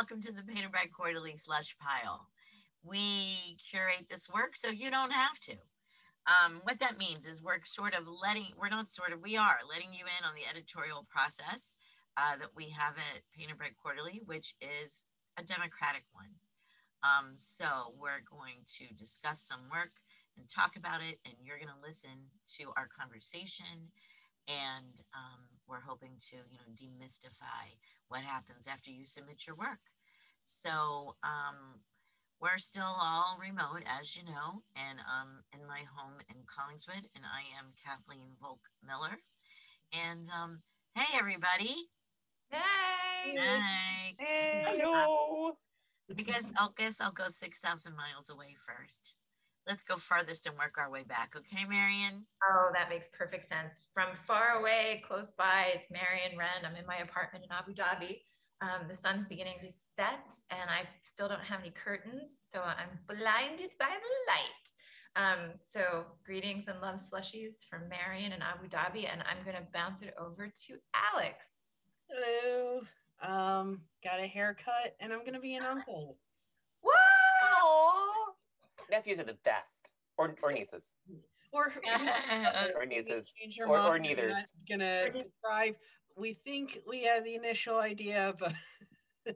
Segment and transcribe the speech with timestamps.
[0.00, 2.26] welcome to the Painted Bride Quarterly Slush Pile.
[2.82, 5.52] We curate this work so you don't have to.
[6.24, 9.58] Um, what that means is we're sort of letting, we're not sort of, we are
[9.68, 11.76] letting you in on the editorial process
[12.16, 15.04] uh, that we have at Painted Bride Quarterly, which is
[15.36, 16.32] a democratic one.
[17.04, 19.92] Um, so we're going to discuss some work
[20.38, 22.16] and talk about it, and you're going to listen
[22.56, 23.92] to our conversation.
[24.48, 27.70] And um, we're hoping to, you know, demystify
[28.08, 29.78] what happens after you submit your work.
[30.44, 31.80] So um,
[32.40, 37.24] we're still all remote, as you know, and um, in my home in Collingswood, and
[37.24, 39.16] I am Kathleen Volk Miller.
[39.92, 40.60] And um,
[40.96, 41.74] hey, everybody.
[42.50, 43.36] Hey.
[43.36, 44.14] Hey.
[44.18, 44.64] Hey.
[44.66, 45.52] Hello.
[46.14, 49.16] Because I'll guess I'll go 6,000 miles away first.
[49.66, 51.34] Let's go farthest and work our way back.
[51.36, 52.24] Okay, Marion?
[52.42, 53.86] Oh, that makes perfect sense.
[53.94, 56.64] From far away, close by, it's Marion Wrenn.
[56.64, 58.22] I'm in my apartment in Abu Dhabi.
[58.62, 62.98] Um, the sun's beginning to set, and I still don't have any curtains, so I'm
[63.06, 64.66] blinded by the light.
[65.16, 69.66] Um, so, greetings and love slushies from Marion and Abu Dhabi, and I'm going to
[69.72, 70.76] bounce it over to
[71.14, 71.46] Alex.
[72.08, 72.80] Hello.
[73.22, 76.16] Um, got a haircut and I'm gonna be an uncle.
[76.82, 78.19] Whoa!
[78.90, 80.92] Nephews are the best, or or nieces,
[81.52, 81.72] Or
[82.76, 84.34] or nieces, or- or I'm neithers.
[84.68, 85.76] Gonna describe.
[86.16, 88.52] We think we had the initial idea, but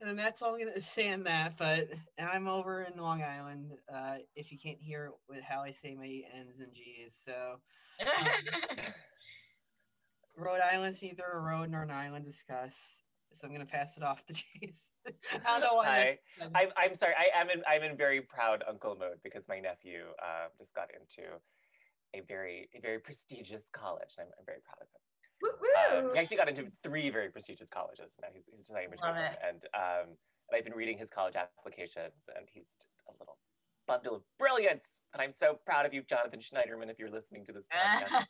[0.00, 1.56] and that's all I'm gonna say on that.
[1.58, 3.72] But I'm over in Long Island.
[3.92, 7.60] Uh, if you can't hear with how I say my N's and G's, so
[10.36, 12.24] Rhode Island's neither a road nor an island.
[12.26, 13.00] Discuss.
[13.32, 14.90] So I'm gonna pass it off to Jason.
[15.06, 16.18] I don't know why.
[16.40, 16.48] Hi.
[16.54, 17.14] I'm, I'm sorry.
[17.18, 20.88] I am in I'm in very proud uncle mode because my nephew uh, just got
[20.98, 21.28] into
[22.14, 25.02] a very a very prestigious college, and I'm, I'm very proud of him.
[25.42, 28.16] Woo Um, he actually got into three very prestigious colleges.
[28.22, 29.38] Now he's he's designing Love material, it.
[29.46, 30.06] and um,
[30.48, 33.36] and I've been reading his college applications, and he's just a little
[33.86, 35.00] bundle of brilliance.
[35.12, 38.26] And I'm so proud of you, Jonathan Schneiderman, if you're listening to this podcast.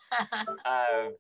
[0.66, 1.12] um,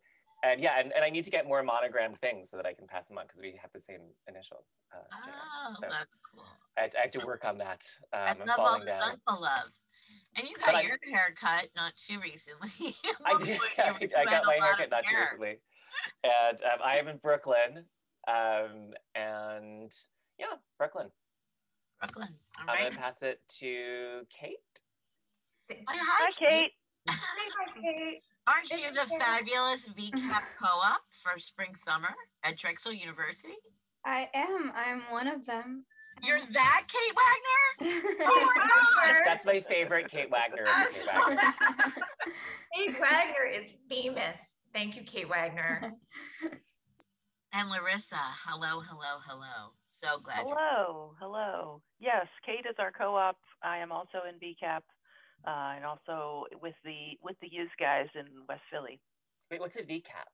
[0.42, 2.86] and yeah, and, and I need to get more monogrammed things so that I can
[2.86, 4.76] pass them on because we have the same initials.
[4.94, 6.44] Uh, oh, so that's cool.
[6.76, 7.84] I, have to, I have to work on that.
[8.12, 9.02] Um, I love all falling this down.
[9.02, 9.70] uncle love.
[10.36, 12.94] And you But got I- your haircut not too recently.
[13.24, 13.48] I did.
[13.58, 15.58] You I got my lot haircut of not too recently,
[16.22, 17.84] and um, I am in Brooklyn.
[18.28, 19.92] Um, and
[20.38, 20.46] yeah,
[20.78, 21.08] Brooklyn.
[22.00, 22.28] Brooklyn.
[22.58, 22.90] All I'm right.
[22.90, 24.58] gonna pass it to Kate.
[25.70, 26.72] Hi, Hi, Kate.
[27.08, 28.22] Say hi, Kate.
[28.46, 29.18] Aren't you the okay.
[29.18, 32.14] fabulous VCAP co-op for spring summer
[32.44, 33.54] at Drexel University?
[34.04, 34.72] I am.
[34.76, 35.84] I'm one of them.
[36.22, 38.02] You're that Kate Wagner?
[38.28, 39.20] Oh my gosh.
[39.24, 40.64] That's my favorite Kate Wagner.
[40.64, 41.52] Kate Wagner.
[42.74, 44.36] Kate Wagner is famous.
[44.72, 45.92] Thank you, Kate Wagner.
[47.52, 49.72] And Larissa, hello, hello, hello.
[49.86, 51.82] So glad you're Hello, hello.
[51.98, 53.36] Yes, Kate is our co-op.
[53.62, 54.80] I am also in VCAP,
[55.44, 59.00] uh, and also with the with the use guys in West Philly.
[59.50, 60.26] Wait, what's a VCAP?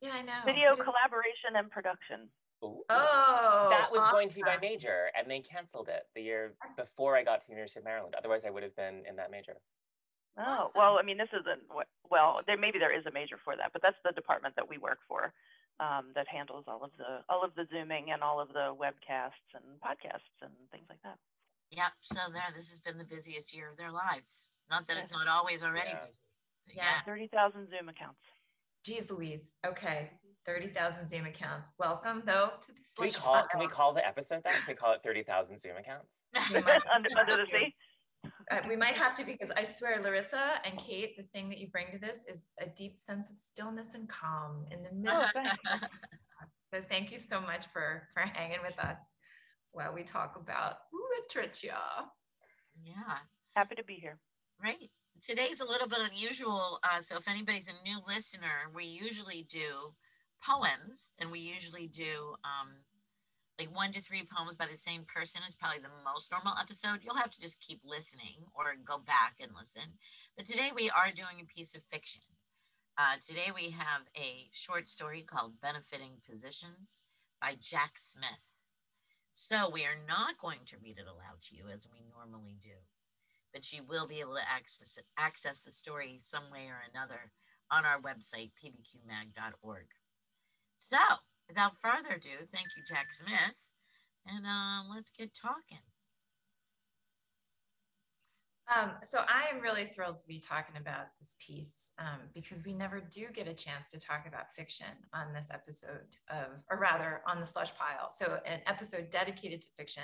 [0.00, 0.40] Yeah, I know.
[0.46, 2.28] Video What is- collaboration and production.
[2.64, 2.82] Ooh.
[2.90, 7.16] Oh, that was going to be my major, and they canceled it the year before
[7.16, 8.16] I got to the University of Maryland.
[8.18, 9.54] Otherwise, I would have been in that major.
[10.36, 10.72] Oh, Awesome.
[10.74, 11.86] well, I mean, this isn't what.
[12.10, 14.76] Well, there maybe there is a major for that, but that's the department that we
[14.78, 15.32] work for,
[15.78, 19.46] um, that handles all of the all of the zooming and all of the webcasts
[19.54, 21.18] and podcasts and things like that.
[21.70, 21.92] Yep.
[22.00, 24.48] So there, this has been the busiest year of their lives.
[24.70, 26.00] Not that it's not always already Yeah.
[26.00, 26.14] busy.
[26.66, 26.84] but Yeah.
[26.84, 27.00] yeah.
[27.02, 28.20] Thirty thousand Zoom accounts.
[28.84, 29.54] Geez Louise.
[29.66, 30.10] Okay.
[30.46, 31.72] 30,000 Zoom accounts.
[31.78, 33.42] Welcome, though, to the Can we call?
[33.48, 34.54] Can we call the episode that?
[34.54, 36.22] Can we call it thirty thousand Zoom accounts?
[36.54, 37.74] We might- under, under the sea.
[38.50, 41.68] Uh, we might have to because I swear, Larissa and Kate, the thing that you
[41.68, 45.36] bring to this is a deep sense of stillness and calm in the midst.
[45.36, 45.80] of
[46.74, 48.96] so thank you so much for for hanging with us
[49.72, 51.72] while we talk about literature.
[52.84, 53.18] yeah.
[53.54, 54.18] Happy to be here.
[54.62, 54.90] Right.
[55.20, 56.78] Today's a little bit unusual.
[56.84, 59.92] Uh, so if anybody's a new listener, we usually do
[60.46, 62.70] poems and we usually do um,
[63.58, 67.00] like one to three poems by the same person is probably the most normal episode.
[67.02, 69.82] You'll have to just keep listening or go back and listen.
[70.36, 72.22] But today we are doing a piece of fiction.
[72.96, 77.04] Uh, today we have a short story called Benefiting Positions
[77.40, 78.57] by Jack Smith.
[79.38, 82.74] So we are not going to read it aloud to you as we normally do
[83.52, 87.32] but you will be able to access access the story some way or another
[87.70, 89.86] on our website pbqmag.org.
[90.76, 90.98] So,
[91.48, 93.72] without further ado, thank you, Jack Smith,
[94.26, 95.87] and uh, let's get talking.
[98.74, 102.74] Um, so I am really thrilled to be talking about this piece um, because we
[102.74, 107.22] never do get a chance to talk about fiction on this episode of, or rather
[107.26, 108.10] on the slush pile.
[108.10, 110.02] So an episode dedicated to fiction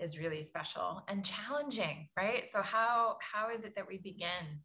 [0.00, 2.50] is really special and challenging, right?
[2.50, 4.60] So how how is it that we begin?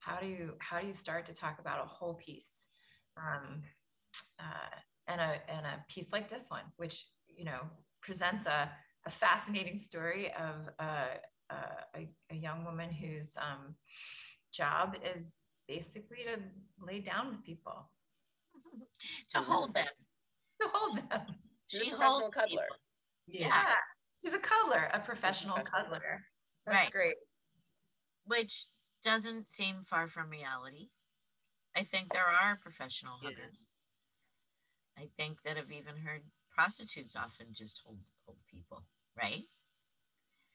[0.00, 2.68] How do you how do you start to talk about a whole piece?
[3.16, 3.62] Um,
[4.38, 4.76] uh,
[5.08, 7.60] and a and a piece like this one, which you know
[8.02, 8.70] presents a,
[9.06, 11.14] a fascinating story of uh,
[11.50, 13.74] uh, a, a, young woman whose um,
[14.52, 15.38] job is
[15.68, 16.40] basically to
[16.84, 17.90] lay down with people,
[19.30, 19.86] to hold them,
[20.60, 21.20] to hold them.
[21.66, 22.66] She's she a professional cuddler.
[23.26, 23.46] Yeah.
[23.48, 23.64] yeah.
[24.22, 26.22] she's a cuddler, a professional cuddler.
[26.66, 26.92] That's right.
[26.92, 27.14] great.
[28.26, 28.66] Which
[29.04, 30.88] doesn't seem far from reality.
[31.76, 33.66] I think there are professional huggers.
[34.98, 36.22] I think that I've even heard
[36.54, 38.84] prostitutes often just hold hold people,
[39.20, 39.42] right?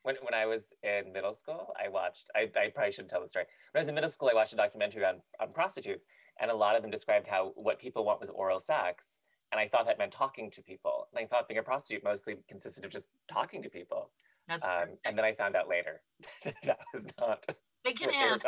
[0.09, 3.29] When, when I was in middle school, I watched, I, I probably shouldn't tell the
[3.29, 3.45] story.
[3.71, 6.07] When I was in middle school, I watched a documentary on, on prostitutes,
[6.41, 9.19] and a lot of them described how what people want was oral sex.
[9.51, 11.05] And I thought that meant talking to people.
[11.13, 14.09] And I thought being a prostitute mostly consisted of just talking to people.
[14.47, 16.01] That's um, and then I found out later
[16.63, 17.45] that was not
[17.85, 18.43] they can ask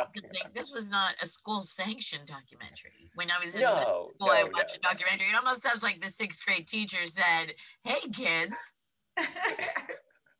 [0.52, 3.08] this was not a school sanctioned documentary.
[3.14, 4.90] When I was in no, school, no, I watched no.
[4.90, 5.28] a documentary.
[5.28, 7.54] It almost sounds like the sixth grade teacher said,
[7.84, 8.74] Hey kids.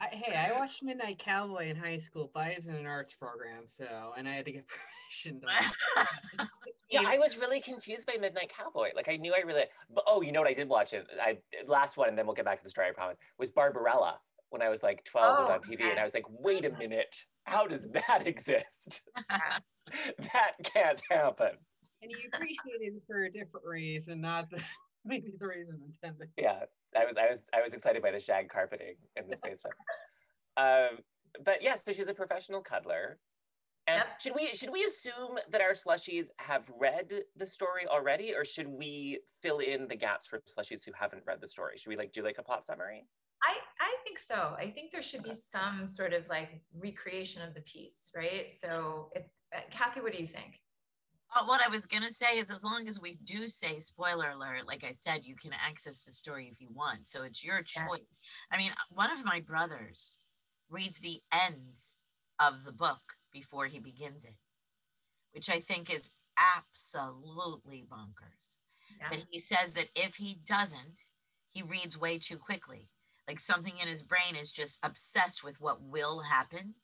[0.03, 3.15] I, hey, I watched Midnight Cowboy in high school, but I was in an arts
[3.15, 3.87] program, so
[4.19, 4.65] and I had to get
[5.23, 5.41] permission.
[5.41, 6.47] To
[6.91, 8.91] yeah, I was really confused by Midnight Cowboy.
[8.97, 9.65] Like I knew I really,
[9.95, 10.49] but oh, you know what?
[10.49, 11.07] I did watch it.
[11.21, 11.39] I
[11.69, 12.89] last one, and then we'll get back to the story.
[12.89, 13.19] I promise.
[13.39, 14.19] Was Barbarella
[14.51, 15.91] when I was like 12 oh, was on TV okay.
[15.91, 19.03] and I was like, wait a minute, how does that exist?
[19.31, 21.53] that can't happen.
[22.03, 24.61] And you appreciate it for a different reason, not the,
[25.05, 26.29] maybe the reason intended.
[26.37, 26.65] Yeah,
[26.97, 29.63] I was I was I was excited by the shag carpeting in the space
[30.57, 30.99] um,
[31.45, 33.19] but yes, so she's a professional cuddler.
[33.89, 34.21] And yep.
[34.21, 38.69] should we should we assume that our slushies have read the story already, or should
[38.69, 41.77] we fill in the gaps for slushies who haven't read the story?
[41.77, 43.07] Should we like do like a plot summary?
[43.43, 44.55] I, I think so.
[44.57, 48.53] I think there should be some sort of like recreation of the piece, right?
[48.53, 50.61] So, it, uh, Kathy, what do you think?
[51.35, 54.31] Uh, what I was going to say is as long as we do say spoiler
[54.31, 57.07] alert, like I said, you can access the story if you want.
[57.07, 58.21] So it's your choice.
[58.51, 60.19] I mean, one of my brothers
[60.69, 61.97] reads the ends
[62.39, 63.01] of the book
[63.33, 64.37] before he begins it,
[65.33, 66.11] which I think is
[66.59, 68.59] absolutely bonkers.
[69.01, 69.07] Yeah.
[69.11, 71.01] But he says that if he doesn't,
[71.49, 72.89] he reads way too quickly
[73.29, 76.75] like something in his brain is just obsessed with what will happen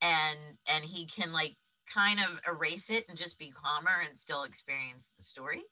[0.00, 0.38] and
[0.72, 1.56] and he can like
[1.92, 5.62] kind of erase it and just be calmer and still experience the story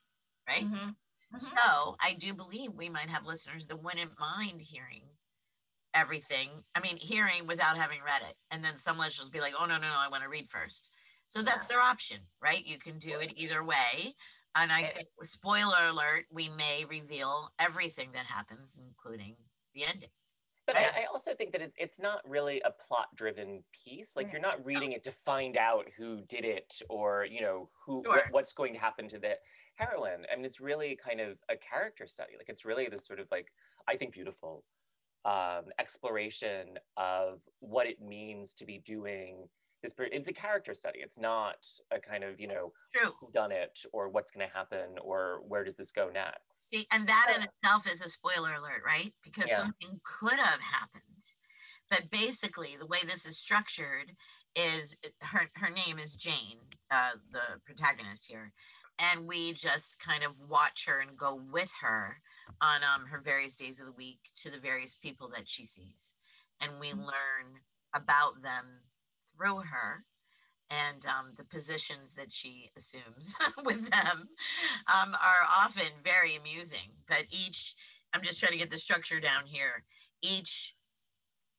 [0.48, 0.64] right?
[0.64, 0.74] Mm-hmm.
[0.76, 1.36] Mm-hmm.
[1.36, 5.02] so i do believe we might have listeners that wouldn't mind hearing
[5.94, 8.34] everything i mean hearing without having read it.
[8.50, 10.48] And then some listeners will be like oh no no no i want to read
[10.48, 10.90] first.
[11.28, 12.64] So that's their option right?
[12.64, 14.14] You can do it either way.
[14.54, 19.36] And i think spoiler alert we may reveal everything that happens including
[19.74, 20.10] the ending.
[20.66, 24.16] But I, I, also think that it's it's not really a plot driven piece.
[24.16, 28.02] Like you're not reading it to find out who did it or you know who
[28.04, 28.14] sure.
[28.14, 29.36] what, what's going to happen to the
[29.76, 30.26] heroine.
[30.30, 32.32] I mean, it's really kind of a character study.
[32.36, 33.52] Like it's really this sort of like
[33.88, 34.64] I think beautiful
[35.24, 39.48] um, exploration of what it means to be doing
[39.86, 43.10] this it's a character study it's not a kind of you know True.
[43.20, 46.86] who done it or what's going to happen or where does this go next see
[46.92, 49.58] and that in itself is a spoiler alert right because yeah.
[49.58, 51.02] something could have happened
[51.90, 54.12] but basically the way this is structured
[54.54, 56.58] is her her name is jane
[56.90, 58.52] uh, the protagonist here
[58.98, 62.16] and we just kind of watch her and go with her
[62.62, 66.14] on um, her various days of the week to the various people that she sees
[66.60, 67.00] and we mm-hmm.
[67.00, 67.60] learn
[67.94, 68.64] about them
[69.36, 70.04] through her
[70.70, 74.28] and um, the positions that she assumes with them
[74.88, 76.90] um, are often very amusing.
[77.08, 77.74] But each,
[78.12, 79.84] I'm just trying to get the structure down here.
[80.22, 80.74] Each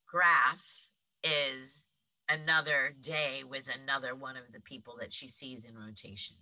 [0.08, 0.92] graph
[1.24, 1.88] is
[2.30, 6.36] another day with another one of the people that she sees in rotation.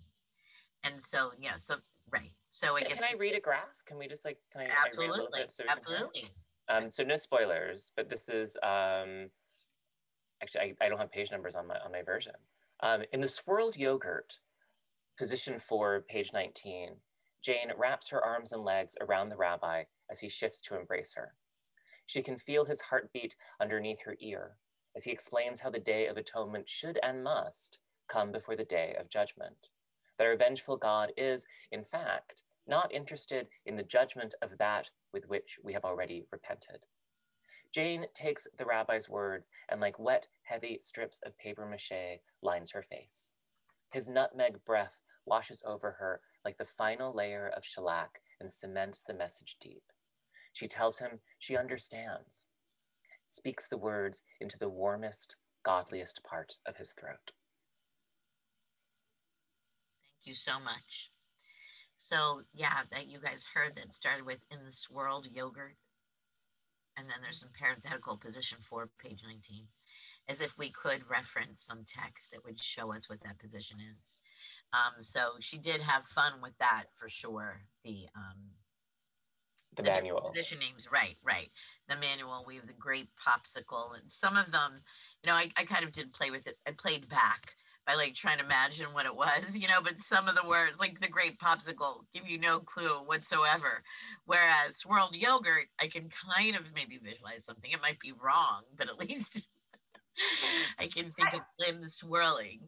[0.82, 1.76] And so, yeah, so,
[2.10, 2.32] right.
[2.50, 3.00] So I can, guess.
[3.00, 3.68] Can I read a graph?
[3.86, 6.24] Can we just like, can I, absolutely, I so absolutely.
[6.68, 9.28] Um, so no spoilers, but this is um,
[10.46, 12.34] actually, I, I don't have page numbers on my, on my version.
[12.80, 14.38] Um, in the swirled yogurt,
[15.18, 16.90] position four, page 19,
[17.42, 21.34] Jane wraps her arms and legs around the rabbi as he shifts to embrace her.
[22.06, 24.56] She can feel his heartbeat underneath her ear
[24.94, 28.94] as he explains how the day of atonement should and must come before the day
[29.00, 29.70] of judgment.
[30.16, 35.28] That our vengeful God is, in fact, not interested in the judgment of that with
[35.28, 36.78] which we have already repented.
[37.72, 42.82] Jane takes the rabbi's words and, like wet, heavy strips of paper mache, lines her
[42.82, 43.32] face.
[43.92, 49.14] His nutmeg breath washes over her like the final layer of shellac and cements the
[49.14, 49.82] message deep.
[50.52, 52.46] She tells him she understands,
[53.28, 57.32] speaks the words into the warmest, godliest part of his throat.
[60.02, 61.10] Thank you so much.
[61.96, 65.76] So yeah, that you guys heard that started with in the swirled yogurt.
[66.96, 69.66] And then there's some parenthetical position for page 19,
[70.28, 74.18] as if we could reference some text that would show us what that position is.
[74.72, 77.60] Um, so she did have fun with that for sure.
[77.84, 78.36] The um,
[79.76, 81.50] the, the manual position names, right, right.
[81.88, 82.44] The manual.
[82.46, 84.80] We have the grape popsicle, and some of them,
[85.22, 86.54] you know, I, I kind of did play with it.
[86.66, 87.54] I played back
[87.86, 90.80] by like trying to imagine what it was, you know, but some of the words,
[90.80, 93.82] like the grape popsicle, give you no clue whatsoever.
[94.24, 97.70] Whereas swirled yogurt, I can kind of maybe visualize something.
[97.70, 99.48] It might be wrong, but at least
[100.78, 102.60] I can think of limbs swirling.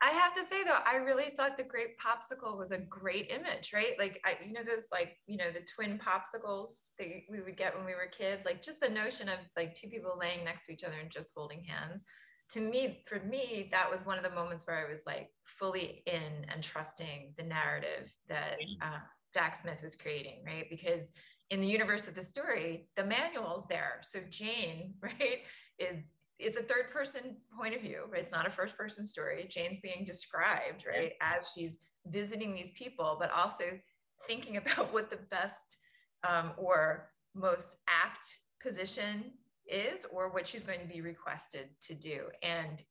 [0.00, 3.72] I have to say though, I really thought the grape popsicle was a great image,
[3.74, 3.98] right?
[3.98, 7.76] Like I, you know, those like, you know, the twin popsicles that we would get
[7.76, 10.72] when we were kids, like just the notion of like two people laying next to
[10.72, 12.04] each other and just holding hands.
[12.50, 16.02] To me, for me, that was one of the moments where I was like fully
[16.06, 18.98] in and trusting the narrative that uh,
[19.34, 20.66] Jack Smith was creating, right?
[20.70, 21.10] Because
[21.50, 23.98] in the universe of the story, the manual's there.
[24.02, 25.40] So Jane, right,
[25.78, 28.22] is it's a third person point of view, right?
[28.22, 29.46] It's not a first person story.
[29.50, 33.64] Jane's being described, right, as she's visiting these people, but also
[34.26, 35.78] thinking about what the best
[36.28, 39.32] um, or most apt position
[39.68, 42.22] is or what she's going to be requested to do.
[42.42, 42.82] And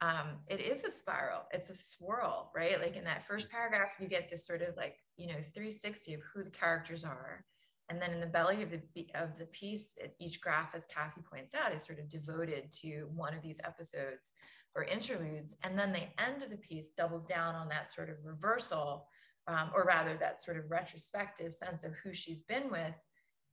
[0.00, 2.80] um, it is a spiral, it's a swirl, right?
[2.80, 6.20] Like in that first paragraph, you get this sort of like, you know, 360 of
[6.32, 7.44] who the characters are.
[7.88, 11.54] And then in the belly of the of the piece, each graph, as Kathy points
[11.54, 14.32] out, is sort of devoted to one of these episodes
[14.74, 15.56] or interludes.
[15.62, 19.06] And then the end of the piece doubles down on that sort of reversal,
[19.46, 22.94] um, or rather that sort of retrospective sense of who she's been with,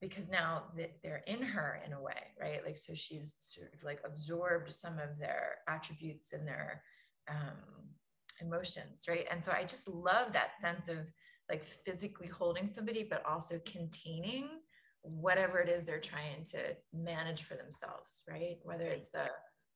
[0.02, 2.66] because now that they're in her in a way, right?
[2.66, 6.82] Like so she's sort of like absorbed some of their attributes and their
[7.30, 7.58] um,
[8.42, 9.28] emotions, right?
[9.32, 10.98] And so I just love that sense of
[11.50, 14.50] like physically holding somebody, but also containing
[15.04, 16.60] whatever it is they're trying to
[16.94, 18.58] manage for themselves, right?
[18.64, 19.26] Whether it's the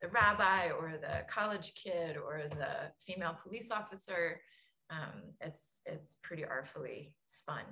[0.02, 4.42] the rabbi or the college kid or the female police officer,
[4.90, 7.64] um, it's it's pretty artfully spun.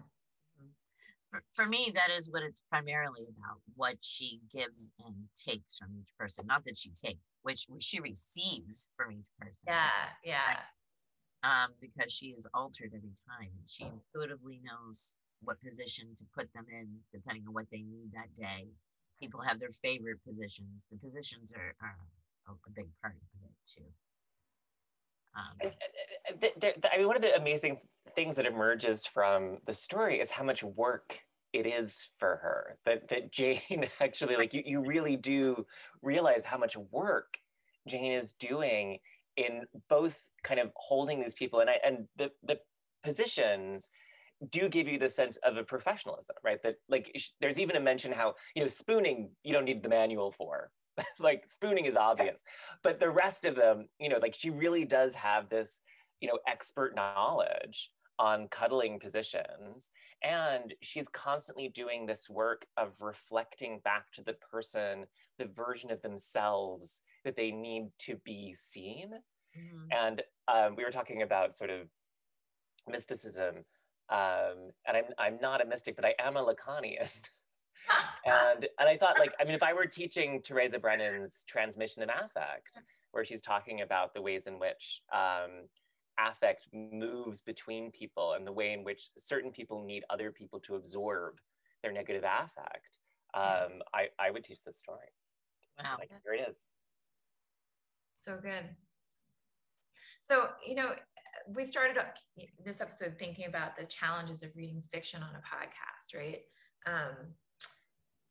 [1.34, 5.90] For, for me, that is what it's primarily about: what she gives and takes from
[6.00, 6.46] each person.
[6.46, 9.66] Not that she takes, which, which she receives from each person.
[9.68, 9.90] Yeah,
[10.24, 10.58] yeah
[11.44, 13.52] um, because she is altered every time.
[13.68, 18.34] She intuitively knows what position to put them in depending on what they need that
[18.36, 18.68] day.
[19.20, 20.88] People have their favorite positions.
[20.92, 21.98] The positions are, are
[22.48, 23.88] a big part of it too.
[25.36, 25.72] Um,
[26.94, 27.80] I mean, one of the amazing
[28.16, 31.20] things that emerges from the story is how much work
[31.54, 32.78] it is for her.
[32.86, 35.66] That that Jane actually, like you, you really do
[36.02, 37.38] realize how much work
[37.88, 39.00] Jane is doing
[39.36, 42.60] in both kind of holding these people and I, and the the
[43.04, 43.90] positions
[44.50, 48.12] do give you the sense of a professionalism right that like there's even a mention
[48.12, 50.70] how you know spooning you don't need the manual for
[51.20, 52.44] like spooning is obvious
[52.84, 55.82] but the rest of them you know like she really does have this
[56.20, 59.90] you know expert knowledge on cuddling positions
[60.24, 65.06] and she's constantly doing this work of reflecting back to the person
[65.38, 69.10] the version of themselves that they need to be seen.
[69.58, 69.88] Mm-hmm.
[69.92, 71.88] And um, we were talking about sort of
[72.88, 73.58] mysticism.
[74.10, 77.08] Um, and I'm, I'm not a mystic, but I am a Lacanian.
[78.26, 82.10] and and I thought like I mean if I were teaching Teresa Brennan's transmission of
[82.10, 85.68] affect, where she's talking about the ways in which um,
[86.20, 90.76] affect moves between people and the way in which certain people need other people to
[90.76, 91.40] absorb
[91.82, 93.00] their negative affect,
[93.34, 95.12] um, I, I would teach this story.
[95.84, 95.98] Wow.
[96.00, 96.68] Like, here it is.
[98.14, 98.64] So good.
[100.24, 100.92] So, you know,
[101.56, 101.98] we started
[102.64, 106.42] this episode thinking about the challenges of reading fiction on a podcast, right?
[106.86, 107.16] Um,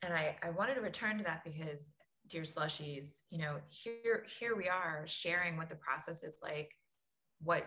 [0.03, 1.93] and I, I wanted to return to that because,
[2.29, 6.73] dear slushies, you know, here here we are sharing what the process is like,
[7.43, 7.65] what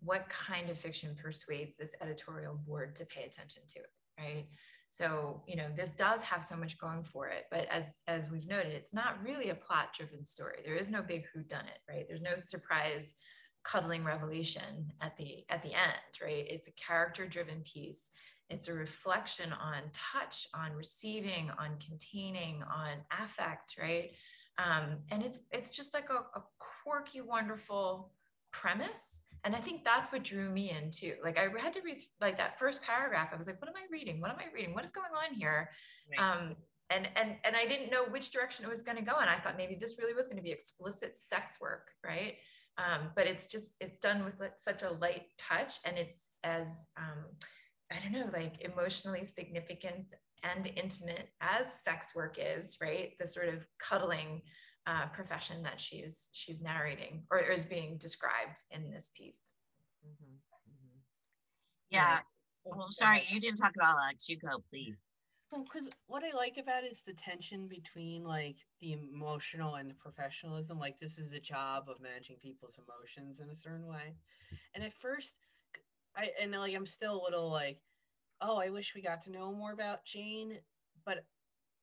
[0.00, 4.46] what kind of fiction persuades this editorial board to pay attention to it, right?
[4.90, 8.46] So, you know, this does have so much going for it, but as as we've
[8.46, 10.60] noted, it's not really a plot driven story.
[10.64, 12.06] There is no big who done it, right?
[12.06, 13.14] There's no surprise
[13.64, 16.46] cuddling revelation at the at the end, right?
[16.48, 18.10] It's a character driven piece
[18.50, 24.12] It's a reflection on touch, on receiving, on containing, on affect, right?
[24.58, 28.12] Um, and it's it's just like a, a quirky, wonderful
[28.50, 29.22] premise.
[29.44, 31.14] And I think that's what drew me into.
[31.22, 33.30] Like I had to read like that first paragraph.
[33.32, 34.20] I was like, what am I reading?
[34.20, 34.74] What am I reading?
[34.74, 35.70] What is going on here?
[36.10, 36.18] Right.
[36.18, 36.56] Um,
[36.90, 39.16] and and and I didn't know which direction it was going to go.
[39.20, 42.34] And I thought maybe this really was going to be explicit sex work, right?
[42.78, 46.88] Um, but it's just it's done with like such a light touch, and it's as
[46.96, 47.24] um,
[47.90, 53.12] I don't know, like emotionally significant and intimate as sex work is, right?
[53.18, 54.42] The sort of cuddling
[54.86, 59.52] uh, profession that she's she's narrating or is being described in this piece.
[60.06, 60.34] Mm-hmm.
[60.34, 60.98] Mm-hmm.
[61.90, 62.20] Yeah.
[62.64, 64.16] Well, sorry, you didn't talk about that.
[64.28, 64.96] You go, please.
[65.50, 69.88] Well, because what I like about it is the tension between like the emotional and
[69.88, 70.78] the professionalism.
[70.78, 74.14] Like this is the job of managing people's emotions in a certain way.
[74.74, 75.36] And at first,
[76.18, 77.80] I and like I'm still a little like,
[78.40, 80.58] oh, I wish we got to know more about Jane.
[81.06, 81.24] But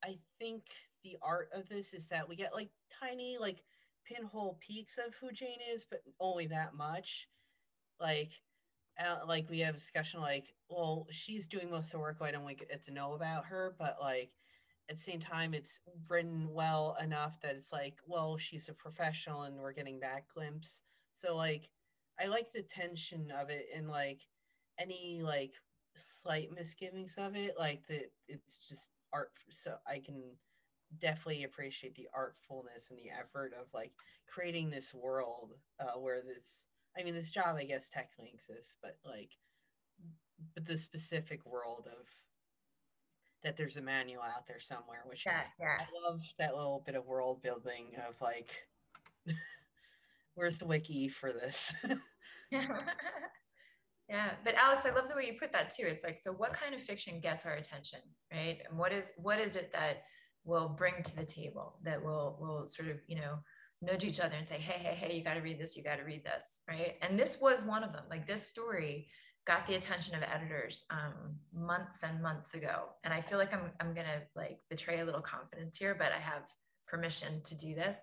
[0.04, 0.63] I think
[1.04, 3.63] the art of this is that we get like tiny like
[4.06, 7.27] pinhole peaks of who Jane is, but only that much.
[8.00, 8.32] Like,
[9.00, 12.18] uh, like we have a discussion like, well, she's doing most of the work.
[12.22, 14.32] I don't like get to know about her, but like
[14.89, 19.44] at the same time, it's written well enough that it's like, well, she's a professional,
[19.44, 20.84] and we're getting that glimpse.
[21.13, 21.70] So like,
[22.20, 24.22] I like the tension of it, and like
[24.80, 25.54] any like
[25.96, 29.32] slight misgivings of it, like that it's just art.
[29.50, 30.22] So I can
[31.00, 33.92] definitely appreciate the artfulness and the effort of like
[34.28, 36.66] creating this world uh, where this
[36.98, 39.32] i mean this job i guess technically exists but like
[40.54, 42.06] but the specific world of
[43.44, 45.78] that there's a manual out there somewhere which yeah, yeah.
[45.80, 48.50] i love that little bit of world building of like
[50.36, 51.74] where's the wiki for this?
[52.51, 52.68] Yeah
[54.10, 54.30] yeah.
[54.44, 55.86] but alex i love the way you put that too.
[55.86, 58.00] It's like so what kind of fiction gets our attention
[58.32, 58.60] right?
[58.70, 60.03] And what is what is it that
[60.44, 63.40] will bring to the table that will will sort of you know
[63.81, 65.98] nudge each other and say hey hey hey you got to read this you got
[65.98, 66.96] to read this right?
[67.01, 68.03] And this was one of them.
[68.10, 69.07] Like this story
[69.48, 72.90] got the attention of editors um, months and months ago.
[73.03, 76.20] And i feel like i'm, I'm gonna like betray a little confidence here but i
[76.20, 76.44] have
[76.88, 77.98] permission to do this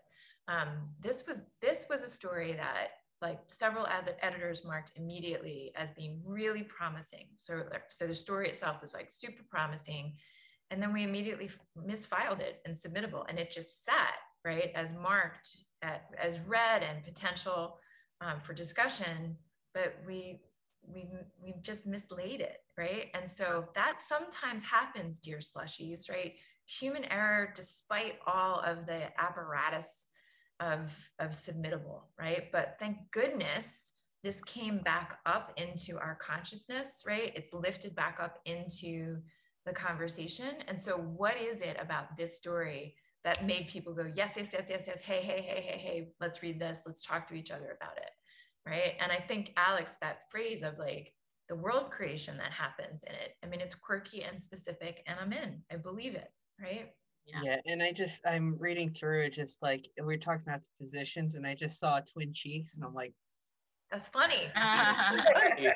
[0.49, 0.69] um,
[1.01, 2.89] this was this was a story that
[3.21, 7.29] like several ed- editors marked immediately as being really promising.
[7.39, 10.15] So so the story itself was like super promising.
[10.71, 13.25] And then we immediately misfiled it and submittable.
[13.29, 15.51] And it just sat right as marked
[15.83, 17.79] at, as read and potential
[18.21, 19.37] um, for discussion.
[19.75, 20.41] But we
[20.83, 21.09] we
[21.41, 23.07] we just mislaid it right?
[23.15, 26.35] And so that sometimes happens dear slushies right?
[26.67, 30.07] Human error despite all of the apparatus
[30.63, 37.33] of of submittable right but thank goodness this came back up into our consciousness right
[37.35, 39.19] it's lifted back up into
[39.65, 40.55] the conversation.
[40.69, 42.95] And so, what is it about this story
[43.25, 46.43] that made people go, yes, yes, yes, yes, yes, hey, hey, hey, hey, hey, let's
[46.43, 48.11] read this, let's talk to each other about it.
[48.67, 48.95] Right.
[49.01, 51.13] And I think, Alex, that phrase of like
[51.49, 55.33] the world creation that happens in it, I mean, it's quirky and specific, and I'm
[55.33, 56.31] in, I believe it.
[56.61, 56.91] Right.
[57.27, 57.41] Yeah.
[57.45, 57.57] yeah.
[57.67, 61.47] and I just I'm reading through it just like we are talking about positions and
[61.47, 63.15] I just saw twin cheeks and I'm like,
[63.93, 64.51] that's funny.
[64.57, 65.19] Uh,
[65.59, 65.75] yeah,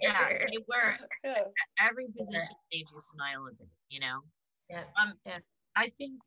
[0.00, 0.96] yeah, they were.
[1.80, 4.20] Every position made you smile a bit, you know.
[4.70, 4.84] Yeah.
[5.00, 5.38] Um, yeah.
[5.76, 6.22] I think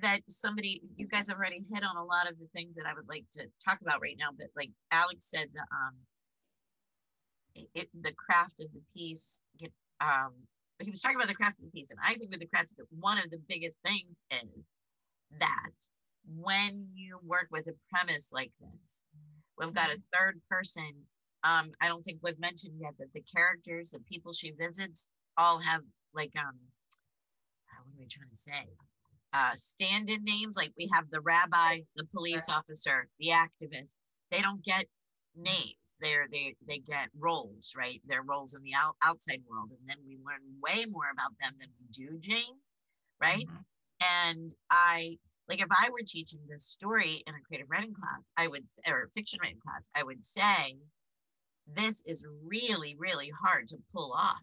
[0.00, 2.94] that somebody, you guys have already hit on a lot of the things that I
[2.94, 4.28] would like to talk about right now.
[4.38, 5.94] But like Alex said, the um,
[7.74, 9.40] it, the craft of the piece.
[10.00, 10.32] Um,
[10.84, 12.68] he was talking about the craft of the piece, and I think with the craft
[12.78, 14.64] of one of the biggest things is
[15.38, 15.70] that
[16.26, 19.06] when you work with a premise like this,
[19.58, 20.92] We've got a third person.
[21.44, 25.08] Um, I don't think we've mentioned yet that the characters, the people she visits,
[25.38, 25.80] all have
[26.14, 28.66] like um, uh, what are we trying to say?
[29.32, 30.56] Uh, stand-in names.
[30.56, 33.96] Like we have the rabbi, the police officer, the activist.
[34.30, 34.86] They don't get
[35.36, 35.98] names.
[36.00, 38.00] They're they they get roles, right?
[38.06, 41.52] Their roles in the out, outside world, and then we learn way more about them
[41.60, 42.58] than we do Jane,
[43.20, 43.46] right?
[43.46, 44.28] Mm-hmm.
[44.30, 45.18] And I
[45.48, 49.08] like if I were teaching this story in a creative writing class, I would, or
[49.14, 50.76] fiction writing class, I would say,
[51.66, 54.42] this is really, really hard to pull off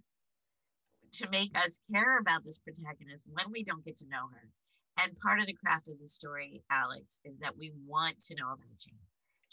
[1.13, 4.49] to make us care about this protagonist when we don't get to know her.
[5.01, 8.47] And part of the craft of the story, Alex, is that we want to know
[8.47, 8.95] about Jane.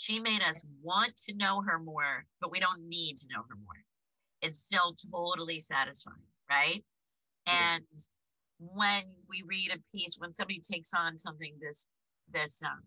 [0.00, 3.54] She made us want to know her more, but we don't need to know her
[3.54, 3.84] more.
[4.40, 6.16] It's still totally satisfying,
[6.50, 6.82] right?
[7.46, 7.84] And
[8.58, 11.86] when we read a piece, when somebody takes on something this
[12.32, 12.80] this um,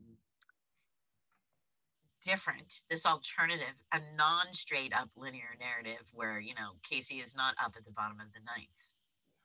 [2.23, 7.75] different, this alternative, a non-straight up linear narrative where, you know, Casey is not up
[7.77, 8.95] at the bottom of the ninth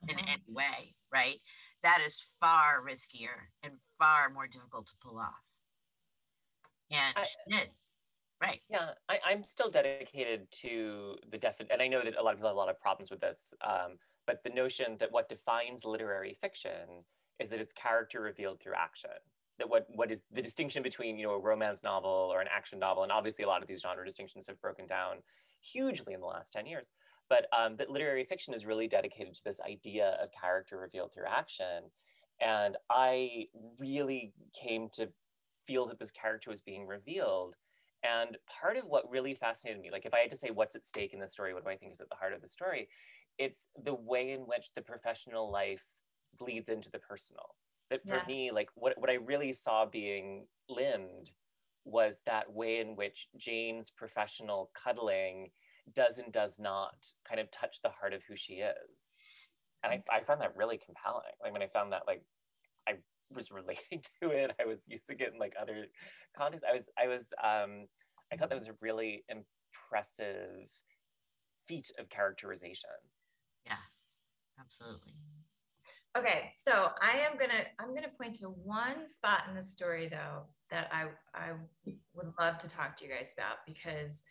[0.08, 0.32] in Mhm.
[0.32, 1.42] any way, right?
[1.82, 5.47] That is far riskier and far more difficult to pull off.
[6.90, 7.70] And I- she did.
[8.40, 8.62] Right.
[8.68, 12.38] Yeah, I, I'm still dedicated to the definition, and I know that a lot of
[12.38, 15.84] people have a lot of problems with this, um, but the notion that what defines
[15.84, 17.04] literary fiction
[17.40, 19.10] is that it's character revealed through action.
[19.58, 22.78] That what what is the distinction between you know a romance novel or an action
[22.78, 25.24] novel, and obviously a lot of these genre distinctions have broken down
[25.60, 26.90] hugely in the last ten years.
[27.28, 31.26] But um, that literary fiction is really dedicated to this idea of character revealed through
[31.26, 31.90] action,
[32.40, 33.48] and I
[33.78, 35.12] really came to
[35.68, 37.54] feel that this character was being revealed
[38.02, 40.86] and part of what really fascinated me, like if I had to say what's at
[40.86, 42.88] stake in the story, what do I think is at the heart of the story?
[43.38, 45.84] It's the way in which the professional life
[46.38, 47.56] bleeds into the personal.
[47.90, 48.24] That for Yeah.
[48.26, 51.30] me, like what, what I really saw being limbed
[51.84, 55.50] was that way in which Jane's professional cuddling
[55.94, 59.14] does and does not kind of touch the heart of who she is.
[59.82, 60.02] And I, mm.
[60.10, 61.32] I found that really compelling.
[61.42, 62.37] Like when I found that like I
[63.34, 65.86] was relating to it, I was using it in like other
[66.36, 66.66] contexts.
[66.68, 67.86] I was I was um
[68.32, 70.68] I thought that was a really impressive
[71.66, 72.90] feat of characterization.
[73.64, 73.76] Yeah.
[74.60, 75.12] Absolutely.
[76.16, 80.42] Okay, so I am gonna I'm gonna point to one spot in the story though
[80.70, 81.52] that I I
[82.14, 84.22] would love to talk to you guys about because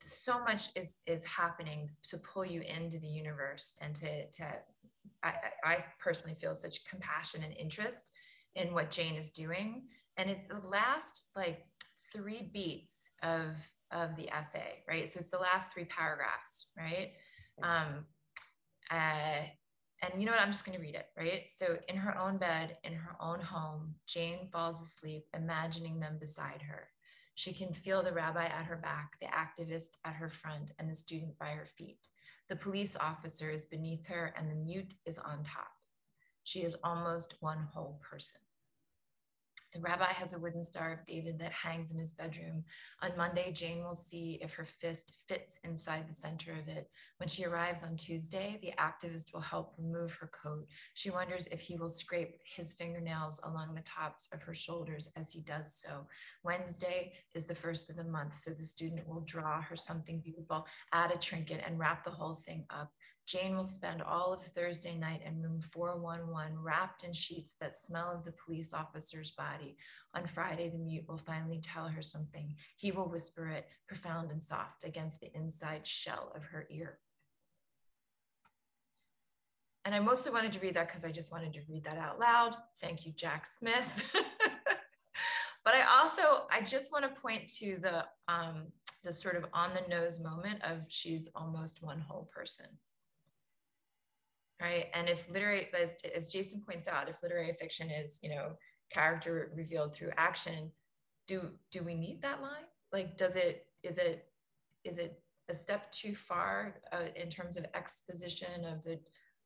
[0.00, 4.44] so much is is happening to pull you into the universe and to to
[5.22, 5.28] I,
[5.64, 8.12] I I personally feel such compassion and interest
[8.54, 9.84] in what Jane is doing.
[10.16, 11.64] And it's the last like
[12.12, 13.56] three beats of
[13.90, 15.10] of the essay, right?
[15.10, 17.12] So it's the last three paragraphs, right?
[17.62, 18.06] Um,
[18.90, 19.44] uh,
[20.02, 20.40] and you know what?
[20.40, 21.44] I'm just going to read it, right?
[21.48, 26.60] So, in her own bed, in her own home, Jane falls asleep, imagining them beside
[26.62, 26.88] her.
[27.36, 30.94] She can feel the rabbi at her back, the activist at her front, and the
[30.94, 32.08] student by her feet.
[32.48, 35.71] The police officer is beneath her, and the mute is on top.
[36.44, 38.38] She is almost one whole person.
[39.72, 42.62] The rabbi has a wooden Star of David that hangs in his bedroom.
[43.00, 46.90] On Monday, Jane will see if her fist fits inside the center of it.
[47.16, 50.66] When she arrives on Tuesday, the activist will help remove her coat.
[50.92, 55.32] She wonders if he will scrape his fingernails along the tops of her shoulders as
[55.32, 56.06] he does so.
[56.44, 60.66] Wednesday is the first of the month, so the student will draw her something beautiful,
[60.92, 62.92] add a trinket, and wrap the whole thing up.
[63.26, 68.12] Jane will spend all of Thursday night in room 411, wrapped in sheets that smell
[68.12, 69.76] of the police officer's body.
[70.14, 72.54] On Friday, the mute will finally tell her something.
[72.76, 76.98] He will whisper it, profound and soft, against the inside shell of her ear.
[79.84, 82.18] And I mostly wanted to read that because I just wanted to read that out
[82.18, 82.56] loud.
[82.80, 84.04] Thank you, Jack Smith.
[85.64, 88.66] but I also, I just want to point to the, um,
[89.04, 92.66] the sort of on the nose moment of she's almost one whole person
[94.62, 94.86] right?
[94.94, 98.52] And if literary as, as jason points out if literary fiction is you know
[98.90, 100.70] character revealed through action
[101.26, 102.66] do do we need that line?
[102.92, 104.26] Like does it is it
[104.84, 108.98] is it a step too far uh, in terms of exposition of the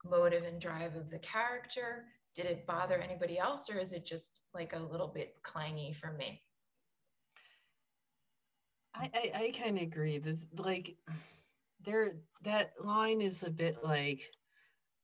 [0.04, 2.06] motive and drive of the character?
[2.34, 6.12] Did it bother anybody else or is it just like a little bit clangy for
[6.12, 6.42] me?
[8.94, 10.18] I I, I kind of agree.
[10.18, 10.96] This like
[11.80, 14.22] there that line is a bit like,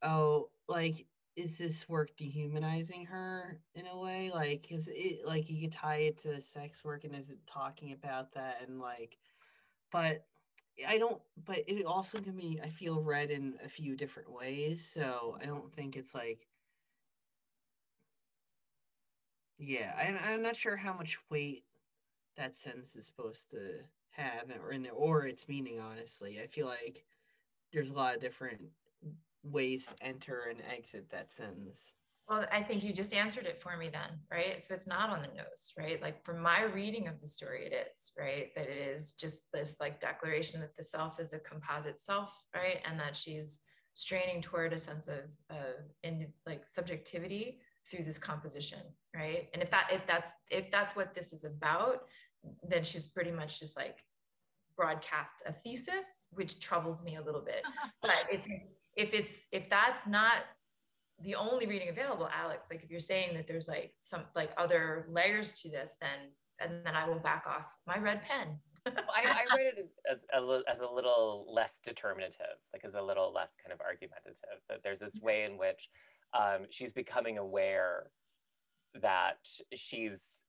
[0.03, 4.31] oh, like is this work dehumanizing her in a way?
[4.35, 7.93] Like, is it like you could tie it to sex work and is it talking
[7.93, 9.17] about that and like,
[9.91, 10.27] but
[10.89, 11.21] I don't.
[11.45, 15.47] But it also can be I feel read in a few different ways, so I
[15.47, 16.49] don't think it's like.
[19.59, 21.65] Yeah, I'm, I'm not sure how much weight
[22.37, 26.67] that sentence is supposed to have or in there or its meaning honestly i feel
[26.67, 27.05] like
[27.73, 28.61] there's a lot of different
[29.43, 31.93] ways to enter and exit that sentence.
[32.29, 34.63] Well i think you just answered it for me then right?
[34.63, 36.01] So it's not on the nose right?
[36.01, 38.55] Like from my reading of the story it is right?
[38.55, 42.79] That it is just this like declaration that the self is a composite self right?
[42.89, 43.61] And that she's
[43.95, 47.59] straining toward a sense of of in like subjectivity
[47.91, 48.81] through this composition
[49.15, 49.49] right?
[49.53, 52.05] And if that if that's if that's what this is about
[52.69, 53.99] then she's pretty much just like
[54.77, 57.63] broadcast a thesis which troubles me a little bit.
[58.03, 58.41] But if
[58.97, 60.45] if it's if that's not
[61.23, 65.07] the only reading available alex like if you're saying that there's like some like other
[65.09, 69.57] layers to this then and then i will back off my red pen I, I
[69.57, 73.55] read it as, as, a, as a little less determinative, like as a little less
[73.65, 74.61] kind of argumentative.
[74.69, 75.89] That there's this way in which
[76.35, 78.11] um, she's becoming aware
[79.01, 79.39] that
[79.73, 80.45] she's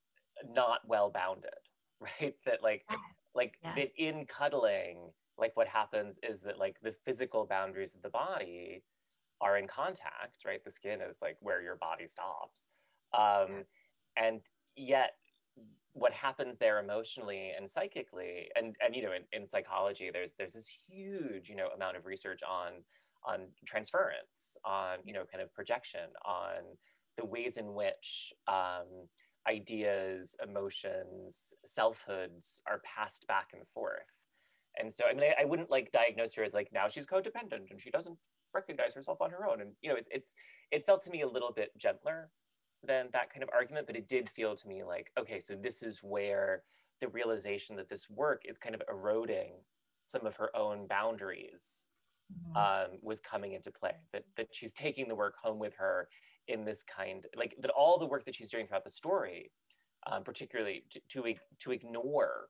[0.49, 1.51] not well bounded,
[1.99, 2.33] right?
[2.45, 2.85] That like
[3.35, 3.75] like Yeah.
[3.75, 8.83] that in cuddling, like what happens is that like the physical boundaries of the body
[9.41, 10.63] are in contact, right?
[10.63, 12.67] The skin is like where your body stops.
[13.13, 13.65] Um,
[14.15, 14.41] and
[14.75, 15.13] yet
[15.93, 20.53] what happens there emotionally and psychically and and you know in, in psychology there's there's
[20.53, 22.71] this huge you know amount of research on
[23.23, 26.63] on transference on you know kind of projection on
[27.17, 29.07] the ways in which um,
[29.47, 34.22] ideas emotions selfhoods are passed back and forth
[34.79, 37.71] and so i mean I, I wouldn't like diagnose her as like now she's codependent
[37.71, 38.17] and she doesn't
[38.53, 40.33] recognize herself on her own and you know it, it's
[40.71, 42.29] it felt to me a little bit gentler
[42.85, 45.81] than that kind of argument, but it did feel to me like, okay, so this
[45.81, 46.63] is where
[46.99, 49.53] the realization that this work is kind of eroding
[50.03, 51.87] some of her own boundaries
[52.33, 52.55] Mhm.
[52.55, 53.95] um, was coming into play.
[54.11, 56.09] That that she's taking the work home with her
[56.47, 59.51] in this kind, like that all the work that she's doing throughout the story,
[60.07, 62.49] um, particularly to, to to ignore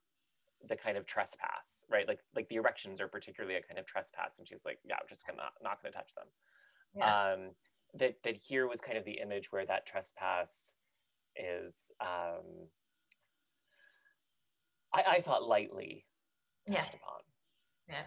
[0.68, 2.08] the kind of trespass, right?
[2.08, 5.08] Like like the erections are particularly a kind of trespass, and she's like, yeah, I'm
[5.10, 6.28] just gonna not gonna touch them
[6.96, 7.34] yeah.
[7.34, 7.40] um,
[7.96, 10.76] that that here was kind of the image where that trespass
[11.36, 12.68] is um,
[14.94, 16.06] I, I thought lightly
[16.68, 16.82] yeah.
[16.82, 17.22] upon.
[17.88, 18.04] Yeah.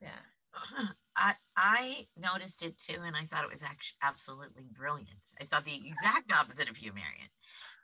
[0.00, 0.88] Yeah.
[1.16, 5.08] I I noticed it too, and I thought it was actually absolutely brilliant.
[5.40, 7.28] I thought the exact opposite of you, Marion,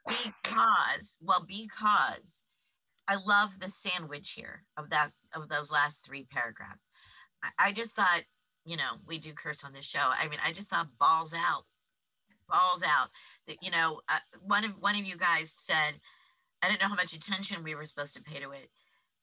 [0.42, 2.42] because well, because
[3.08, 6.82] I love the sandwich here of that of those last three paragraphs.
[7.42, 8.22] I, I just thought,
[8.64, 10.10] you know, we do curse on this show.
[10.18, 11.64] I mean, I just thought balls out,
[12.48, 13.08] balls out.
[13.46, 16.00] That you know, uh, one of one of you guys said,
[16.62, 18.70] I didn't know how much attention we were supposed to pay to it.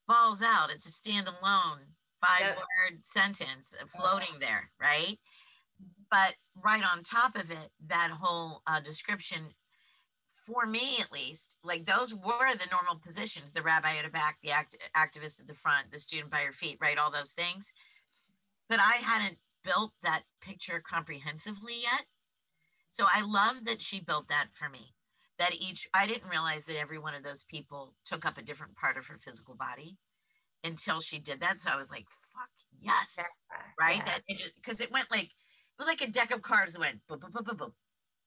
[0.08, 0.72] Balls out.
[0.74, 1.86] It's a standalone
[2.24, 5.18] five word sentence floating there, right?
[6.10, 9.48] But right on top of it, that whole uh, description,
[10.46, 14.38] for me at least, like those were the normal positions the rabbi at the back,
[14.44, 16.98] the act- activist at the front, the student by your feet, right?
[16.98, 17.74] All those things.
[18.70, 22.06] But I hadn't built that picture comprehensively yet.
[22.90, 24.94] So I love that she built that for me.
[25.40, 28.76] That each, I didn't realize that every one of those people took up a different
[28.76, 29.98] part of her physical body
[30.64, 31.60] until she did that.
[31.60, 33.58] So I was like, fuck, yes Yeah.
[33.80, 33.98] right?
[33.98, 34.04] Yeah.
[34.06, 37.00] That it just because it went like it was like a deck of cards went
[37.08, 37.74] boom, boom, boom, boom, boom.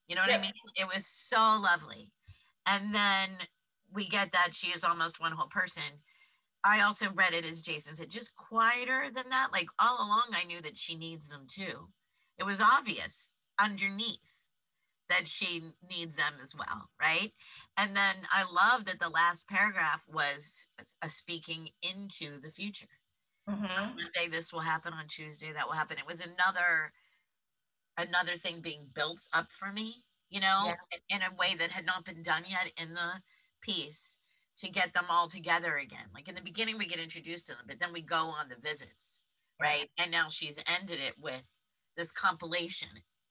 [0.08, 0.52] You know what I mean?
[0.76, 2.10] It was so lovely.
[2.66, 3.30] And then
[3.92, 6.02] we get that she is almost one whole person.
[6.64, 9.48] I also read it as Jason said, just quieter than that.
[9.52, 11.88] Like all along, I knew that she needs them too.
[12.38, 14.48] It was obvious underneath
[15.08, 17.32] that she needs them as well, right?
[17.76, 20.66] And then I love that the last paragraph was
[21.02, 22.88] a, speaking into the future.
[23.48, 23.94] Mhm.
[23.94, 25.98] Monday this will happen on Tuesday that will happen.
[25.98, 26.92] It was another
[27.98, 30.74] another thing being built up for me, you know,
[31.08, 33.20] in a way that had not been done yet in the
[33.62, 34.18] piece
[34.58, 36.06] to get them all together again.
[36.14, 38.56] Like in the beginning we get introduced to them, but then we go on the
[38.56, 39.24] visits,
[39.60, 39.88] right?
[39.98, 41.48] And now she's ended it with
[41.96, 42.88] this compilation,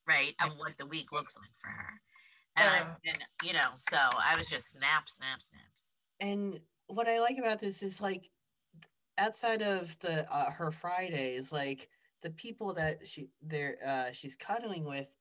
[0.08, 2.01] right, of what the week looks like for her.
[2.58, 5.93] And, Um, and you know, so I was just snap, snap, snaps.
[6.19, 8.30] And what I like about this is like
[9.17, 11.89] outside of the uh, her Fridays, like
[12.25, 15.13] the people that she there uh, she's cuddling with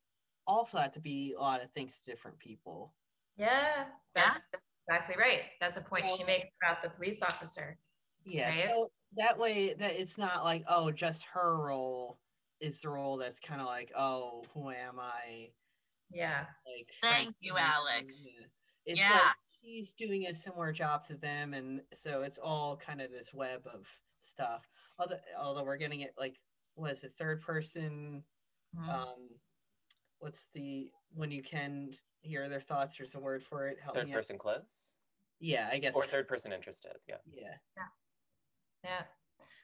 [0.46, 2.94] also have to be a lot of things to different people.
[3.36, 3.84] Yes, Yeah.
[4.14, 5.42] that's that's exactly right.
[5.60, 7.78] That's a point she makes about the police officer.
[8.24, 8.68] Yeah, Right.
[8.70, 8.88] so
[9.18, 12.18] that way that it's not like oh just her role
[12.60, 15.50] is the role that's kind of like oh who am I
[16.10, 16.46] Yeah.
[16.66, 18.26] like Thank you, Ocean, Alex.
[18.26, 18.46] yeah.
[18.86, 19.10] It's Yeah.
[19.10, 23.34] like she's doing a similar job to them, and so it's all kind of this
[23.34, 23.86] web of
[24.22, 24.66] stuff.
[24.98, 26.38] Although, although we're getting it like
[26.76, 28.24] was it third person?
[28.76, 28.88] Mhm.
[28.88, 29.40] Um,
[30.18, 32.96] what's the when you can hear their thoughts?
[32.96, 33.78] There's a word for it.
[33.80, 34.16] Help Third me out.
[34.16, 34.96] person close
[35.38, 35.94] Yeah, I guess.
[35.94, 36.96] or third person interested.
[37.06, 37.18] Yeah.
[37.26, 37.56] Yeah,
[38.82, 39.04] Yeah.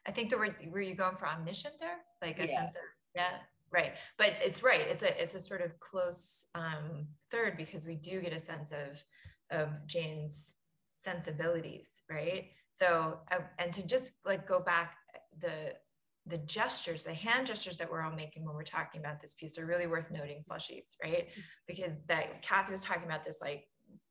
[0.06, 2.04] I think the word were you going for omniscient there?
[2.22, 2.60] Like a Yeah.
[2.60, 2.82] sense of
[3.14, 3.96] yeah, right.
[4.16, 4.82] But it's right.
[4.86, 8.70] It's a it's a sort of close um third because we do get a sense
[8.72, 9.02] of
[9.50, 10.56] of Jane's
[10.94, 12.52] sensibilities, right?
[12.72, 14.96] So uh, and to just like go back
[15.38, 15.74] the
[16.30, 19.58] the gestures, the hand gestures that we're all making when we're talking about this piece
[19.58, 21.28] are really worth noting, slushies, right?
[21.28, 21.40] Mm-hmm.
[21.66, 23.64] Because that Kathy was talking about this like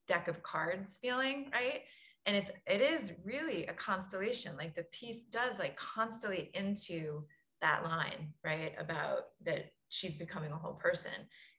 [0.07, 1.81] deck of cards feeling, right?
[2.25, 7.23] and it's it is really a constellation like the piece does like constellate into
[7.61, 11.11] that line right about that she's becoming a whole person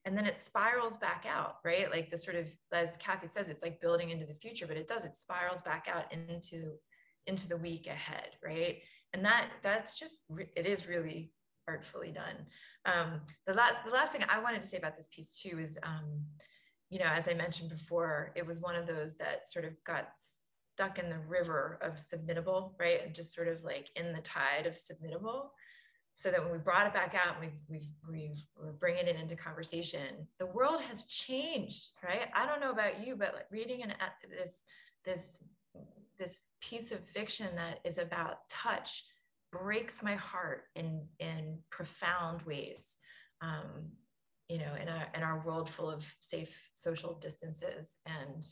[0.04, 3.62] and then it spirals back out right like the sort of as kathy says it's
[3.62, 6.72] like building into the future but it does it spirals back out into
[7.26, 8.78] into the week ahead right
[9.12, 11.32] and that that's just it is really
[11.68, 12.46] artfully done
[12.86, 15.78] um the last the last thing i wanted to say about this piece too is
[15.82, 16.24] um
[16.88, 20.08] you know as i mentioned before it was one of those that sort of got
[20.80, 23.04] stuck in the river of submittable, right?
[23.04, 25.48] And just sort of like in the tide of submittable.
[26.14, 29.36] So that when we brought it back out, we've, we've, we've, we're bringing it into
[29.36, 30.26] conversation.
[30.38, 32.28] The world has changed, right?
[32.34, 33.92] I don't know about you, but like reading an,
[34.28, 34.64] this,
[35.04, 35.44] this,
[36.20, 39.02] this piece of fiction that is about touch
[39.50, 42.96] breaks my heart in, in profound ways.
[43.42, 43.90] Um,
[44.48, 48.44] you know, in our, in our world full of safe social distances and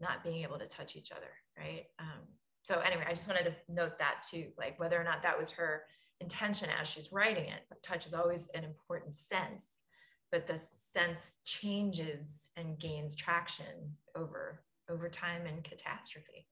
[0.00, 2.22] not being able to touch each other right um,
[2.62, 5.50] so anyway i just wanted to note that too like whether or not that was
[5.50, 5.82] her
[6.20, 9.84] intention as she's writing it touch is always an important sense
[10.32, 16.46] but the sense changes and gains traction over over time and catastrophe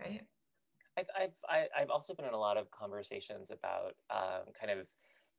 [0.00, 0.22] right
[0.98, 1.06] I've,
[1.48, 4.88] I've, I've also been in a lot of conversations about um, kind of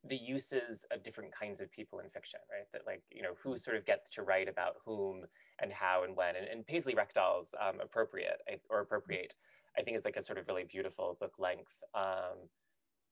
[0.07, 2.65] the uses of different kinds of people in fiction, right?
[2.73, 5.25] That like, you know, who sort of gets to write about whom
[5.61, 6.35] and how and when.
[6.35, 9.35] And, and Paisley Rekdal's um, appropriate or appropriate,
[9.77, 12.49] I think is like a sort of really beautiful book length um,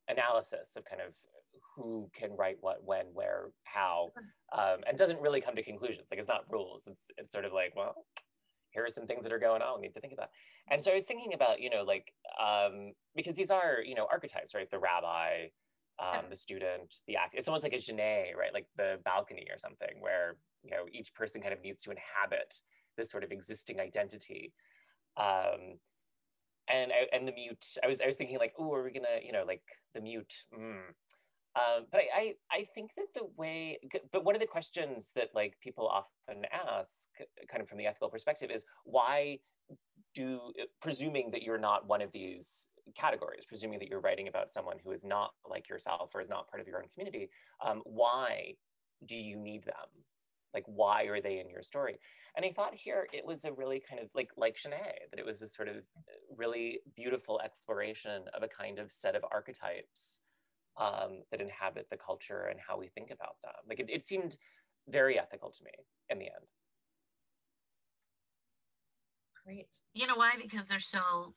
[0.07, 1.13] analysis of kind of
[1.75, 4.11] who can write what, when, where, how,
[4.57, 6.07] um, and doesn't really come to conclusions.
[6.09, 6.87] Like it's not rules.
[6.87, 7.93] It's, it's sort of like, well,
[8.71, 10.29] here are some things that are going on we need to think about.
[10.69, 14.07] And so I was thinking about, you know, like, um, because these are, you know,
[14.11, 14.69] archetypes, right?
[14.69, 15.47] The rabbi,
[15.99, 17.35] um, the student, the act.
[17.35, 18.53] It's almost like a Genet, right?
[18.53, 22.55] Like the balcony or something, where you know each person kind of needs to inhabit
[22.97, 24.53] this sort of existing identity.
[25.17, 25.79] Um,
[26.69, 27.65] and I, and the mute.
[27.83, 30.33] I was I was thinking like, oh, are we gonna you know like the mute?
[30.57, 30.93] Mm.
[31.55, 33.79] Um, but I, I I think that the way,
[34.11, 37.09] but one of the questions that like people often ask,
[37.49, 39.39] kind of from the ethical perspective, is why
[40.15, 40.39] do
[40.81, 44.91] presuming that you're not one of these categories, presuming that you're writing about someone who
[44.91, 47.29] is not like yourself or is not part of your own community,
[47.65, 48.53] um, why
[49.05, 49.75] do you need them?
[50.53, 51.99] Like, why are they in your story?
[52.35, 55.25] And I thought here it was a really kind of like like Genet, that it
[55.25, 55.77] was this sort of
[56.35, 60.21] really beautiful exploration of a kind of set of archetypes
[60.77, 63.53] um, that inhabit the culture and how we think about them.
[63.67, 64.37] Like it, it seemed
[64.87, 65.71] very ethical to me
[66.09, 66.45] in the end.
[69.45, 69.79] Great.
[69.93, 70.33] You know why?
[70.41, 71.33] Because they're so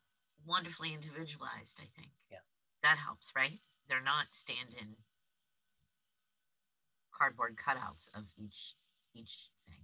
[0.46, 2.12] wonderfully individualized, I think.
[2.30, 2.38] Yeah.
[2.82, 3.58] That helps, right?
[3.88, 4.96] They're not stand-in
[7.16, 8.74] cardboard cutouts of each
[9.14, 9.80] each thing.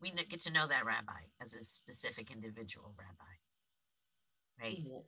[0.00, 3.34] We get to know that rabbi as a specific individual rabbi,
[4.62, 4.78] right?
[4.78, 4.98] Yeah.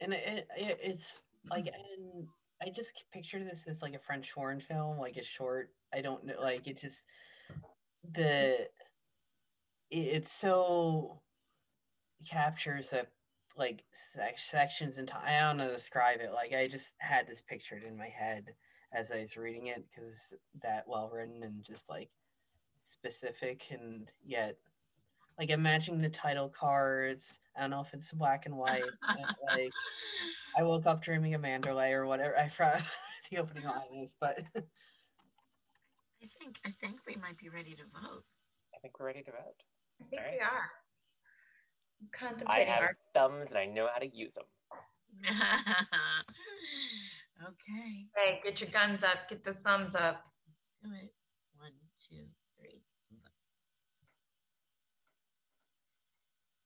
[0.00, 1.14] And it, it, it's
[1.50, 1.66] like,
[1.98, 2.26] and
[2.62, 5.70] I just picture this as like a French foreign film, like a short.
[5.94, 7.02] I don't know, like it just
[8.14, 8.68] the
[9.90, 11.20] it, it's so
[12.28, 13.06] captures a
[13.56, 13.82] like
[14.36, 16.32] sections and I don't know describe it.
[16.32, 18.54] Like I just had this pictured in my head
[18.92, 22.10] as I was reading it because that well written and just like
[22.84, 24.56] specific and yet
[25.38, 27.40] like I'm imagining the title cards.
[27.56, 28.82] I don't know if it's black and white.
[29.54, 29.70] like
[30.58, 32.36] I woke up dreaming of Mandalay or whatever.
[32.38, 32.82] I forgot
[33.30, 38.24] the opening line is, but I think I think we might be ready to vote.
[38.74, 39.62] I think we're ready to vote.
[40.00, 40.70] I think All we are.
[42.02, 44.44] I Contemplating have our thumbs and I know how to use them.
[47.46, 50.22] okay, Hey, get your guns up, get those thumbs up.
[50.46, 51.12] let's do it.
[51.58, 52.24] One, two,
[52.58, 52.82] three.
[53.10, 53.30] vote.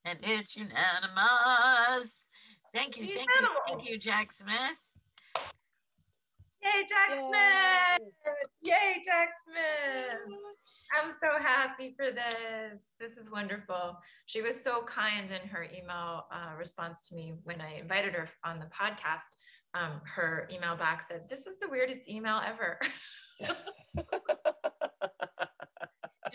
[0.04, 2.28] And it's unanimous.
[2.74, 4.76] Thank you, thank you, thank you, Jack Smith.
[6.62, 8.08] Yay, Jack Smith!
[8.60, 10.36] Yay, Jack Smith!
[10.94, 12.80] I'm so happy for this.
[12.98, 13.96] This is wonderful.
[14.26, 18.28] She was so kind in her email uh, response to me when I invited her
[18.44, 19.24] on the podcast.
[19.72, 22.78] Um, her email back said, This is the weirdest email ever.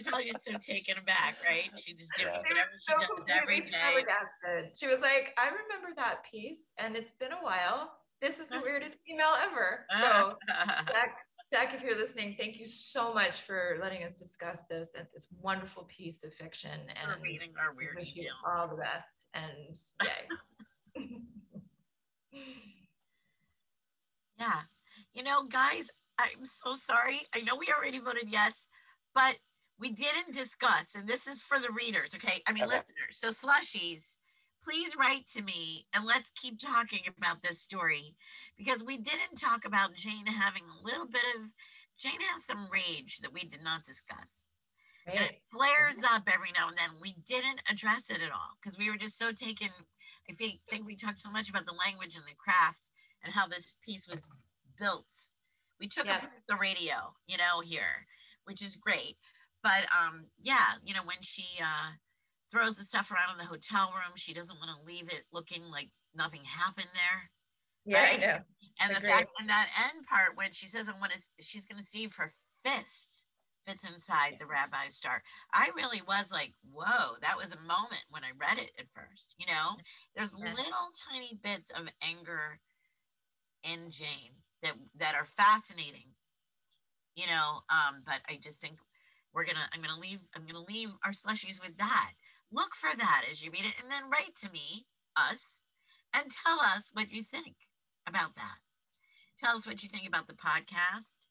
[0.06, 1.72] You probably get so taken aback, right?
[1.80, 2.38] She just did Yeah.
[2.40, 3.72] whatever she So does every day.
[3.72, 4.78] flabbergasted.
[4.78, 7.92] She was like, I remember that piece and it's been a while.
[8.22, 9.86] This is the weirdest email ever.
[9.92, 11.18] So, Jack,
[11.52, 15.28] Jack, if you're listening, thank you so much for letting us discuss this and this
[15.42, 16.80] wonderful piece of fiction.
[17.06, 18.34] We're And reading our we weird wish you email.
[18.48, 19.26] all the best.
[19.34, 19.76] And
[20.96, 21.10] yay.
[24.38, 24.62] Yeah.
[25.14, 27.22] You know, guys, I'm so sorry.
[27.34, 28.68] I know we already voted yes,
[29.14, 29.38] but
[29.80, 32.42] we didn't discuss, and this is for the readers, okay?
[32.48, 32.78] I mean, Okay.
[32.78, 33.18] listeners.
[33.20, 34.16] So, slushies,
[34.64, 38.16] please write to me and let's keep talking about this story
[38.58, 41.52] because we didn't talk about Jane having a little bit of,
[41.98, 44.50] Jane has some rage that we did not discuss.
[45.08, 46.90] And it flares up every now and then.
[47.00, 49.70] We didn't address it at all because we were just so taken.
[50.28, 52.90] I think, think we talked so much about the language and the craft
[53.24, 54.28] and how this piece was
[54.80, 55.06] built.
[55.80, 56.26] We took Yeah.
[56.48, 58.08] the radio, you know, here,
[58.46, 59.18] which is great.
[59.66, 61.90] But um, yeah, you know, when she uh,
[62.52, 64.16] throws the stuff around in the hotel room.
[64.16, 67.32] She doesn't want to leave it looking like nothing happened there.
[67.86, 68.18] Yeah, Right.
[68.20, 68.40] I know.
[68.80, 71.80] And the fact and that end part when she says, "I want to," she's going
[71.80, 72.32] to see if her
[72.64, 73.26] fist
[73.66, 75.24] fits inside the rabbi star.
[75.54, 79.34] I really was like, "Whoa!" That was a moment when I read it at first.
[79.40, 79.78] You know,
[80.16, 82.60] there's little tiny bits of anger
[83.64, 86.14] in Jane that that are fascinating.
[87.16, 88.78] You know, um, but I just think
[89.36, 89.68] we're gonna.
[89.74, 90.22] I'm gonna leave.
[90.36, 92.12] I'm gonna leave our slushies with that.
[92.52, 94.86] Look for that as you read it, and then write to me,
[95.18, 95.62] us,
[96.14, 97.56] and tell us what you think
[98.08, 98.58] about that.
[99.38, 101.28] Tell us what you think about the podcast,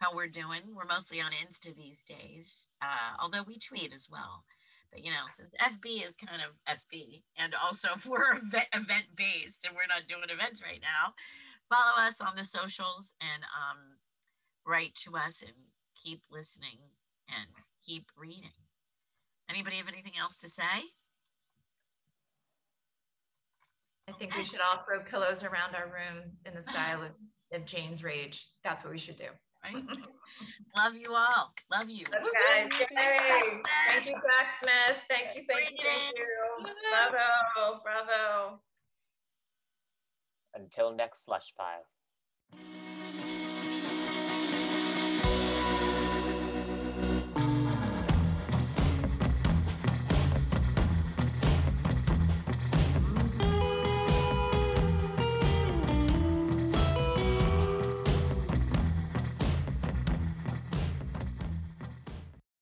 [0.00, 0.62] how we're doing.
[0.74, 4.44] We're mostly on Insta these days, uh, although we tweet as well.
[4.90, 9.64] But you know, since FB is kind of FB, and also if we're event based
[9.64, 11.14] and we're not doing events right now,
[11.68, 13.78] follow us on the socials and um,
[14.66, 15.54] write to us and
[16.02, 16.78] keep listening
[17.28, 17.46] and
[17.84, 18.50] keep reading.
[19.50, 20.62] Anybody have anything else to say?
[24.08, 27.10] I think we should all throw pillows around our room in the style of,
[27.52, 28.48] of Jane's Rage.
[28.64, 29.26] That's what we should do.
[29.64, 29.74] Right?
[30.76, 31.52] Love you all.
[31.70, 32.04] Love you.
[32.12, 32.70] Love you Woohoo!
[32.70, 32.78] guys.
[32.78, 33.62] Thanks, Yay.
[33.88, 34.98] Thank you, Jack Smith.
[35.10, 36.72] Thank you, thank you, thank you.
[37.10, 38.60] Bravo, bravo.
[40.54, 41.84] Until next slush pile.